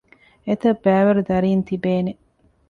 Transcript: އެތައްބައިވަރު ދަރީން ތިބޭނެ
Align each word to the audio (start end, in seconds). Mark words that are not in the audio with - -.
އެތައްބައިވަރު 0.47 1.21
ދަރީން 1.29 1.63
ތިބޭނެ 1.67 2.11